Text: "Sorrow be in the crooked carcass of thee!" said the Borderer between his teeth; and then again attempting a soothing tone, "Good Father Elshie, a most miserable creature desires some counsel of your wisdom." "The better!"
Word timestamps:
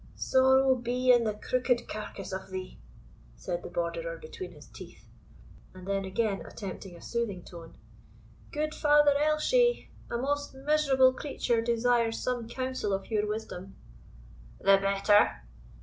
"Sorrow 0.15 0.73
be 0.77 1.11
in 1.11 1.25
the 1.25 1.35
crooked 1.35 1.87
carcass 1.87 2.31
of 2.33 2.49
thee!" 2.49 2.79
said 3.35 3.61
the 3.61 3.69
Borderer 3.69 4.17
between 4.17 4.51
his 4.51 4.65
teeth; 4.65 5.05
and 5.75 5.85
then 5.87 6.05
again 6.05 6.43
attempting 6.43 6.95
a 6.95 7.01
soothing 7.03 7.43
tone, 7.45 7.77
"Good 8.51 8.73
Father 8.73 9.13
Elshie, 9.15 9.91
a 10.09 10.17
most 10.17 10.55
miserable 10.55 11.13
creature 11.13 11.61
desires 11.61 12.17
some 12.19 12.47
counsel 12.47 12.93
of 12.93 13.11
your 13.11 13.27
wisdom." 13.27 13.75
"The 14.57 14.79
better!" 14.81 15.43